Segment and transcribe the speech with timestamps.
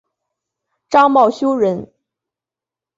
[0.89, 1.93] 张懋修人。